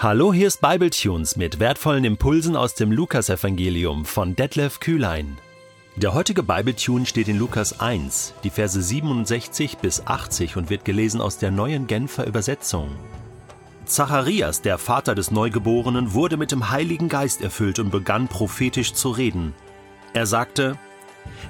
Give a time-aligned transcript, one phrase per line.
[0.00, 5.38] Hallo, hier ist Bibletunes mit wertvollen Impulsen aus dem Lukasevangelium von Detlef Kühlein.
[5.96, 11.20] Der heutige Bibletune steht in Lukas 1, die Verse 67 bis 80 und wird gelesen
[11.20, 12.90] aus der neuen Genfer Übersetzung.
[13.86, 19.10] Zacharias, der Vater des Neugeborenen, wurde mit dem Heiligen Geist erfüllt und begann prophetisch zu
[19.10, 19.52] reden.
[20.12, 20.78] Er sagte: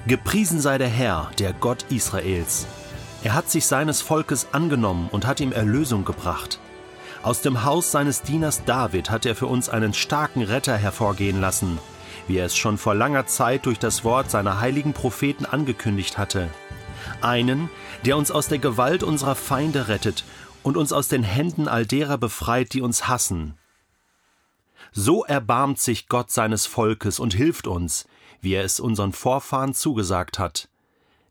[0.07, 2.65] Gepriesen sei der Herr, der Gott Israels.
[3.21, 6.59] Er hat sich seines Volkes angenommen und hat ihm Erlösung gebracht.
[7.21, 11.77] Aus dem Haus seines Dieners David hat er für uns einen starken Retter hervorgehen lassen,
[12.27, 16.49] wie er es schon vor langer Zeit durch das Wort seiner heiligen Propheten angekündigt hatte.
[17.21, 17.69] Einen,
[18.05, 20.23] der uns aus der Gewalt unserer Feinde rettet
[20.63, 23.57] und uns aus den Händen all derer befreit, die uns hassen.
[24.93, 28.07] So erbarmt sich Gott seines Volkes und hilft uns,
[28.39, 30.69] wie er es unseren Vorfahren zugesagt hat.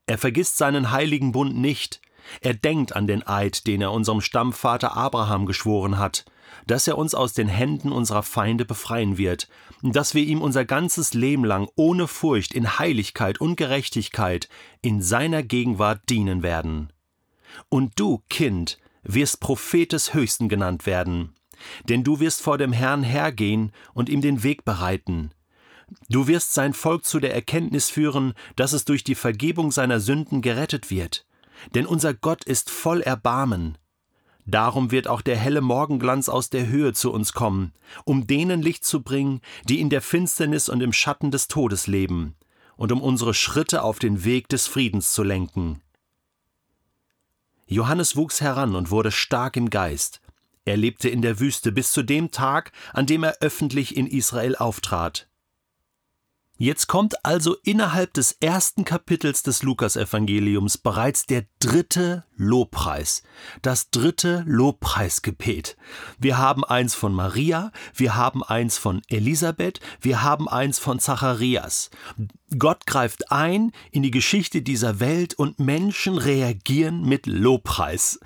[0.06, 2.02] Er vergisst seinen heiligen Bund nicht,
[2.40, 6.24] er denkt an den Eid, den er unserem Stammvater Abraham geschworen hat,
[6.66, 9.48] dass er uns aus den Händen unserer Feinde befreien wird,
[9.82, 14.48] dass wir ihm unser ganzes Leben lang ohne Furcht in Heiligkeit und Gerechtigkeit
[14.82, 16.92] in seiner Gegenwart dienen werden.
[17.68, 21.34] Und du, Kind, wirst Prophet des Höchsten genannt werden,
[21.88, 25.30] denn du wirst vor dem Herrn hergehen und ihm den Weg bereiten.
[26.10, 30.42] Du wirst sein Volk zu der Erkenntnis führen, dass es durch die Vergebung seiner Sünden
[30.42, 31.24] gerettet wird
[31.74, 33.78] denn unser Gott ist voll Erbarmen.
[34.46, 38.84] Darum wird auch der helle Morgenglanz aus der Höhe zu uns kommen, um denen Licht
[38.84, 42.34] zu bringen, die in der Finsternis und im Schatten des Todes leben,
[42.76, 45.82] und um unsere Schritte auf den Weg des Friedens zu lenken.
[47.66, 50.22] Johannes wuchs heran und wurde stark im Geist.
[50.64, 54.56] Er lebte in der Wüste bis zu dem Tag, an dem er öffentlich in Israel
[54.56, 55.27] auftrat.
[56.60, 63.22] Jetzt kommt also innerhalb des ersten Kapitels des Lukasevangeliums bereits der dritte Lobpreis,
[63.62, 65.76] das dritte Lobpreisgebet.
[66.18, 71.90] Wir haben eins von Maria, wir haben eins von Elisabeth, wir haben eins von Zacharias.
[72.58, 78.18] Gott greift ein in die Geschichte dieser Welt und Menschen reagieren mit Lobpreis.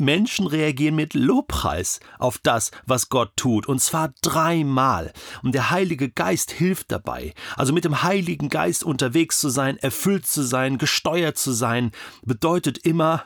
[0.00, 5.12] Menschen reagieren mit Lobpreis auf das, was Gott tut, und zwar dreimal.
[5.42, 7.34] Und der Heilige Geist hilft dabei.
[7.56, 11.92] Also mit dem Heiligen Geist unterwegs zu sein, erfüllt zu sein, gesteuert zu sein,
[12.24, 13.24] bedeutet immer,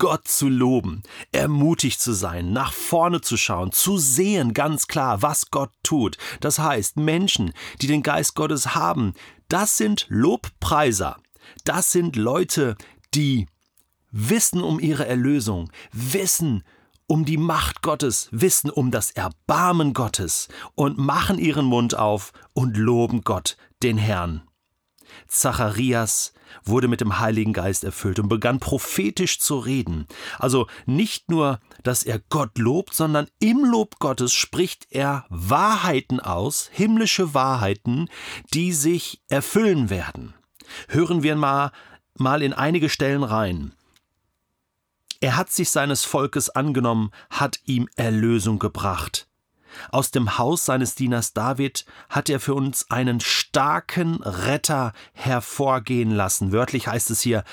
[0.00, 5.50] Gott zu loben, ermutigt zu sein, nach vorne zu schauen, zu sehen ganz klar, was
[5.50, 6.16] Gott tut.
[6.40, 7.52] Das heißt, Menschen,
[7.82, 9.12] die den Geist Gottes haben,
[9.48, 11.18] das sind Lobpreiser.
[11.64, 12.76] Das sind Leute,
[13.14, 13.46] die
[14.10, 16.64] wissen um ihre Erlösung, wissen
[17.06, 22.76] um die Macht Gottes, wissen um das Erbarmen Gottes und machen ihren Mund auf und
[22.76, 24.42] loben Gott, den Herrn.
[25.26, 26.32] Zacharias
[26.64, 30.06] wurde mit dem Heiligen Geist erfüllt und begann prophetisch zu reden.
[30.38, 36.70] Also nicht nur, dass er Gott lobt, sondern im Lob Gottes spricht er Wahrheiten aus,
[36.72, 38.08] himmlische Wahrheiten,
[38.52, 40.34] die sich erfüllen werden.
[40.88, 41.72] Hören wir mal,
[42.16, 43.72] mal in einige Stellen rein.
[45.20, 49.28] Er hat sich seines Volkes angenommen, hat ihm Erlösung gebracht.
[49.90, 56.52] Aus dem Haus seines Dieners David hat er für uns einen starken Retter hervorgehen lassen.
[56.52, 57.44] Wörtlich heißt es hier,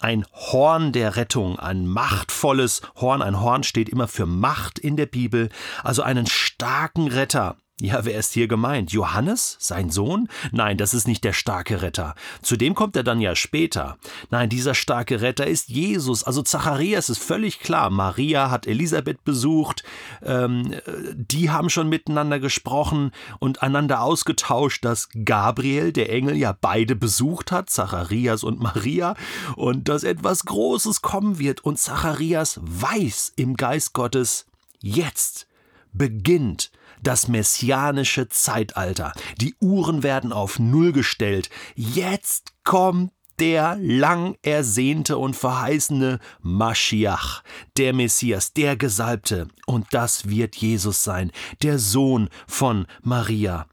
[0.00, 3.22] ein Horn der Rettung, ein machtvolles Horn.
[3.22, 5.48] Ein Horn steht immer für Macht in der Bibel,
[5.82, 7.56] also einen starken Retter.
[7.80, 8.92] Ja, wer ist hier gemeint?
[8.92, 10.28] Johannes, sein Sohn?
[10.52, 12.14] Nein, das ist nicht der starke Retter.
[12.40, 13.98] Zu dem kommt er dann ja später.
[14.30, 16.22] Nein, dieser starke Retter ist Jesus.
[16.22, 17.90] Also Zacharias ist völlig klar.
[17.90, 19.82] Maria hat Elisabeth besucht.
[20.22, 20.72] Ähm,
[21.16, 27.50] die haben schon miteinander gesprochen und einander ausgetauscht, dass Gabriel, der Engel, ja beide besucht
[27.50, 29.16] hat, Zacharias und Maria,
[29.56, 31.64] und dass etwas Großes kommen wird.
[31.64, 34.46] Und Zacharias weiß im Geist Gottes,
[34.80, 35.48] jetzt
[35.92, 36.70] beginnt
[37.06, 39.12] das messianische Zeitalter.
[39.40, 41.50] Die Uhren werden auf Null gestellt.
[41.74, 47.42] Jetzt kommt der lang ersehnte und verheißene Maschiach,
[47.76, 49.48] der Messias, der Gesalbte.
[49.66, 51.32] Und das wird Jesus sein,
[51.62, 53.66] der Sohn von Maria.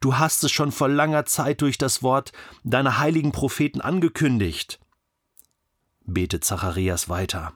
[0.00, 2.32] Du hast es schon vor langer Zeit durch das Wort
[2.64, 4.78] deiner heiligen Propheten angekündigt.
[6.04, 7.54] Betet Zacharias weiter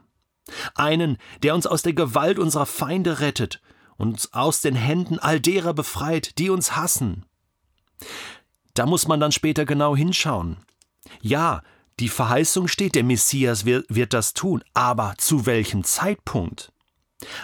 [0.75, 3.61] einen, der uns aus der Gewalt unserer Feinde rettet
[3.97, 7.25] und uns aus den Händen all derer befreit, die uns hassen.
[8.75, 10.59] Da muss man dann später genau hinschauen.
[11.21, 11.63] Ja,
[12.01, 16.73] die Verheißung steht, der Messias wird, wird das tun, aber zu welchem Zeitpunkt?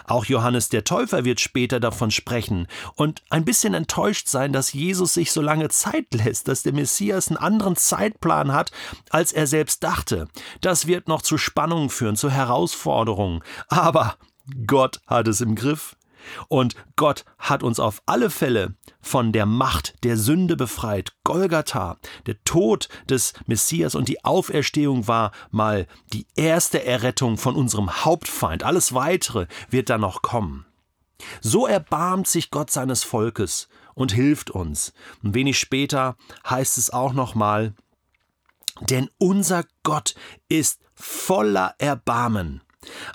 [0.05, 5.15] Auch Johannes der Täufer wird später davon sprechen und ein bisschen enttäuscht sein, dass Jesus
[5.15, 8.73] sich so lange Zeit lässt, dass der Messias einen anderen Zeitplan hat,
[9.11, 10.29] als er selbst dachte.
[10.61, 13.43] Das wird noch zu Spannungen führen, zu Herausforderungen.
[13.69, 14.17] Aber
[14.67, 15.97] Gott hat es im Griff.
[16.49, 21.15] Und Gott hat uns auf alle Fälle von der Macht der Sünde befreit.
[21.25, 28.05] Golgatha, der Tod des Messias und die Auferstehung war mal die erste Errettung von unserem
[28.05, 28.63] Hauptfeind.
[28.63, 30.67] Alles weitere wird dann noch kommen.
[31.41, 34.93] So erbarmt sich Gott seines Volkes und hilft uns.
[35.23, 36.17] Und wenig später
[36.49, 37.75] heißt es auch nochmal,
[38.81, 40.15] denn unser Gott
[40.49, 42.63] ist voller Erbarmen.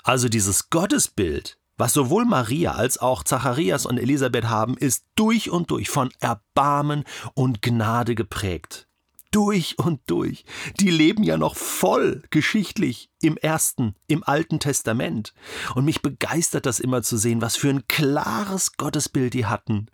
[0.04, 5.70] Also dieses Gottesbild, was sowohl Maria als auch Zacharias und Elisabeth haben, ist durch und
[5.70, 8.88] durch von Erbarmen und Gnade geprägt.
[9.30, 10.44] Durch und durch.
[10.80, 15.34] Die leben ja noch voll geschichtlich im ersten, im Alten Testament.
[15.74, 19.86] Und mich begeistert das immer zu sehen, was für ein klares Gottesbild die hatten.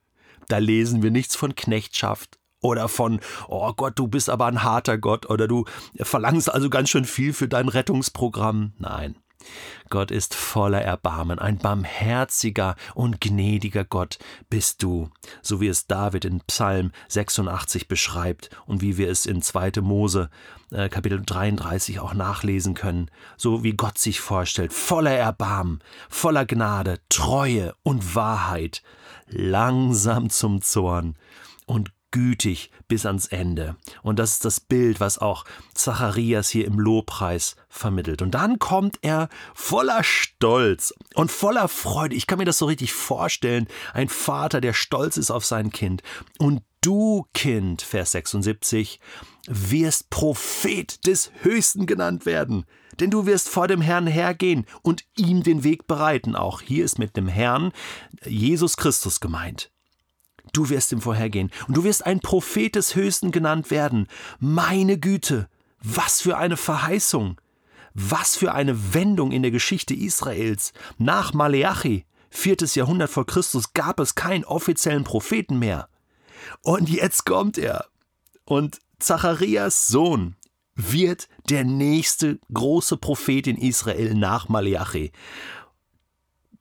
[0.49, 4.97] Da lesen wir nichts von Knechtschaft, oder von, oh Gott, du bist aber ein harter
[4.97, 5.65] Gott oder du
[5.97, 8.73] verlangst also ganz schön viel für dein Rettungsprogramm.
[8.79, 9.17] Nein,
[9.91, 14.19] Gott ist voller Erbarmen, ein barmherziger und gnädiger Gott
[14.49, 15.11] bist du,
[15.43, 19.73] so wie es David in Psalm 86 beschreibt und wie wir es in 2.
[19.81, 20.31] Mose
[20.71, 26.99] äh, Kapitel 33 auch nachlesen können, so wie Gott sich vorstellt, voller Erbarmen, voller Gnade,
[27.09, 28.83] Treue und Wahrheit,
[29.29, 31.17] langsam zum Zorn
[31.67, 33.77] und gütig bis ans Ende.
[34.03, 35.45] Und das ist das Bild, was auch
[35.75, 38.23] Zacharias hier im Lobpreis vermittelt.
[38.23, 42.15] Und dann kommt er voller Stolz und voller Freude.
[42.15, 43.67] Ich kann mir das so richtig vorstellen.
[43.93, 46.03] Ein Vater, der stolz ist auf sein Kind.
[46.39, 49.01] Und du, Kind, Vers 76,
[49.49, 52.65] wirst Prophet des Höchsten genannt werden.
[53.01, 56.37] Denn du wirst vor dem Herrn hergehen und ihm den Weg bereiten.
[56.37, 57.73] Auch hier ist mit dem Herrn
[58.25, 59.73] Jesus Christus gemeint.
[60.53, 64.07] Du wirst ihm vorhergehen und du wirst ein Prophet des Höchsten genannt werden.
[64.39, 65.49] Meine Güte,
[65.83, 67.41] was für eine Verheißung!
[67.95, 70.73] Was für eine Wendung in der Geschichte Israels.
[70.97, 75.89] Nach Maleachi, viertes Jahrhundert vor Christus, gab es keinen offiziellen Propheten mehr.
[76.63, 77.87] Und jetzt kommt er.
[78.45, 80.37] Und Zacharias Sohn
[80.75, 85.13] wird der nächste große Prophet in Israel nach Maleachi.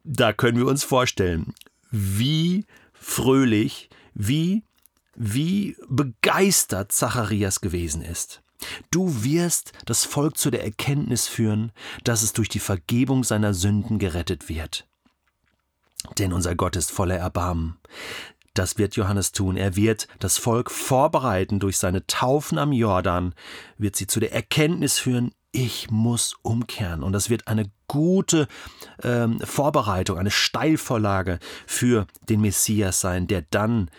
[0.04, 1.54] Da können wir uns vorstellen,
[1.92, 2.66] wie
[3.02, 4.64] fröhlich, wie,
[5.16, 8.42] wie begeistert Zacharias gewesen ist.
[8.92, 11.72] Du wirst das Volk zu der Erkenntnis führen,
[12.04, 14.88] dass es durch die Vergebung seiner Sünden gerettet wird.
[16.20, 17.78] Denn unser Gott ist voller Erbarmen.
[18.54, 19.58] Das wird Johannes tun.
[19.58, 23.34] Er wird das Volk vorbereiten durch seine Taufen am Jordan,
[23.78, 27.04] wird sie zu der Erkenntnis führen, ich muss umkehren.
[27.04, 28.48] Und das wird eine gute
[29.04, 33.90] ähm, Vorbereitung, eine Steilvorlage für den Messias sein, der dann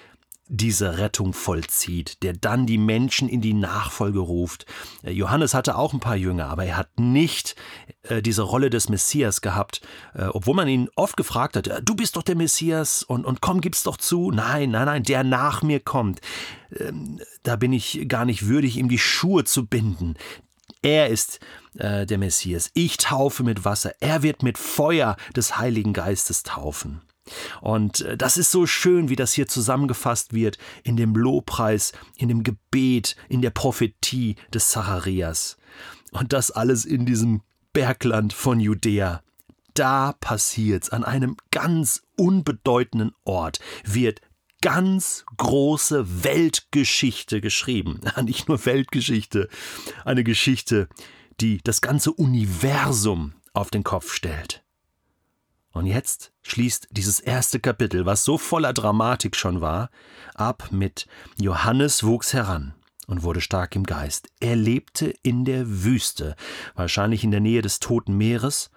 [0.54, 4.66] diese Rettung vollzieht, der dann die Menschen in die Nachfolge ruft.
[5.02, 7.56] Äh, Johannes hatte auch ein paar Jünger, aber er hat nicht
[8.02, 9.81] äh, diese Rolle des Messias gehabt,
[10.14, 13.62] äh, obwohl man ihn oft gefragt hat, du bist doch der Messias und, und komm,
[13.62, 14.31] gib's doch zu.
[14.31, 16.20] Nein, nein, nein, der nach mir kommt.
[16.78, 20.16] Ähm, da bin ich gar nicht würdig, ihm die Schuhe zu binden.
[20.82, 21.40] Er ist
[21.79, 22.70] äh, der Messias.
[22.75, 23.94] Ich taufe mit Wasser.
[24.00, 27.00] Er wird mit Feuer des Heiligen Geistes taufen.
[27.61, 32.29] Und äh, das ist so schön, wie das hier zusammengefasst wird in dem Lobpreis, in
[32.29, 35.56] dem Gebet, in der Prophetie des Zacharias.
[36.11, 37.43] Und das alles in diesem
[37.73, 39.23] Bergland von Judäa.
[39.75, 44.21] Da passiert's an einem ganz unbedeutenden Ort, wird
[44.62, 48.00] ganz große Weltgeschichte geschrieben.
[48.23, 49.50] Nicht nur Weltgeschichte,
[50.07, 50.88] eine Geschichte,
[51.40, 54.64] die das ganze Universum auf den Kopf stellt.
[55.73, 59.90] Und jetzt schließt dieses erste Kapitel, was so voller Dramatik schon war,
[60.35, 61.07] ab mit
[61.38, 62.75] Johannes wuchs heran
[63.07, 64.28] und wurde stark im Geist.
[64.40, 66.37] Er lebte in der Wüste,
[66.75, 68.71] wahrscheinlich in der Nähe des Toten Meeres,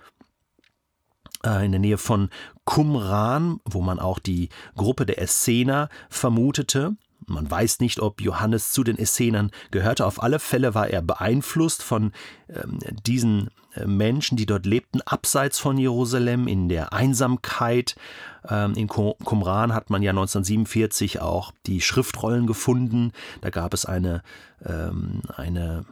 [1.46, 2.30] äh, in der Nähe von
[2.66, 6.96] Qumran, wo man auch die Gruppe der Essener vermutete.
[7.28, 10.06] Man weiß nicht, ob Johannes zu den Essenern gehörte.
[10.06, 12.12] Auf alle Fälle war er beeinflusst von
[12.50, 17.96] ähm, diesen äh, Menschen, die dort lebten, abseits von Jerusalem, in der Einsamkeit.
[18.48, 23.12] Ähm, in Qumran hat man ja 1947 auch die Schriftrollen gefunden.
[23.42, 24.22] Da gab es eine,
[24.64, 25.86] ähm, eine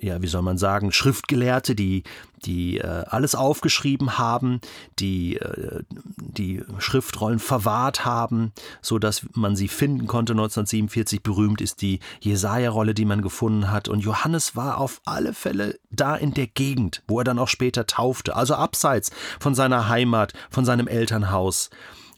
[0.00, 2.04] ja, wie soll man sagen, Schriftgelehrte, die,
[2.44, 4.60] die äh, alles aufgeschrieben haben,
[4.98, 5.82] die äh,
[6.16, 10.32] die Schriftrollen verwahrt haben, so dass man sie finden konnte.
[10.32, 13.88] 1947 berühmt ist die Jesaja-Rolle, die man gefunden hat.
[13.88, 17.86] Und Johannes war auf alle Fälle da in der Gegend, wo er dann auch später
[17.86, 21.70] taufte, also abseits von seiner Heimat, von seinem Elternhaus.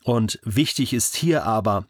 [0.04, 1.86] Und wichtig ist hier aber,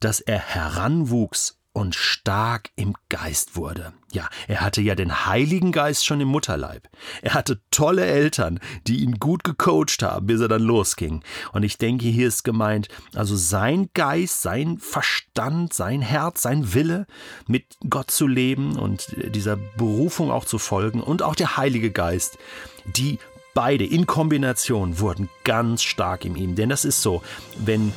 [0.00, 3.92] dass er heranwuchs und stark im Geist wurde.
[4.12, 6.88] Ja, er hatte ja den Heiligen Geist schon im Mutterleib.
[7.22, 11.24] Er hatte tolle Eltern, die ihn gut gecoacht haben, bis er dann losging.
[11.52, 17.06] Und ich denke, hier ist gemeint, also sein Geist, sein Verstand, sein Herz, sein Wille,
[17.46, 22.36] mit Gott zu leben und dieser Berufung auch zu folgen und auch der Heilige Geist,
[22.84, 23.18] die
[23.54, 26.54] Beide in Kombination wurden ganz stark in ihm.
[26.54, 27.22] Denn das ist so,
[27.58, 27.92] wenn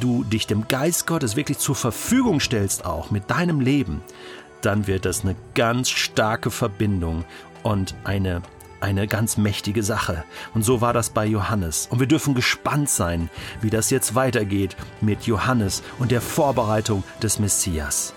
[0.00, 4.02] du dich dem Geist Gottes wirklich zur Verfügung stellst, auch mit deinem Leben,
[4.60, 7.24] dann wird das eine ganz starke Verbindung
[7.62, 8.42] und eine
[8.80, 10.24] eine ganz mächtige Sache.
[10.54, 11.86] Und so war das bei Johannes.
[11.90, 13.28] Und wir dürfen gespannt sein,
[13.60, 18.14] wie das jetzt weitergeht mit Johannes und der Vorbereitung des Messias.